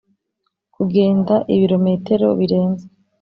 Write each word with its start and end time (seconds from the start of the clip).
kugenda 0.73 1.35
ibirometero 1.53 2.27
birenze. 2.39 2.85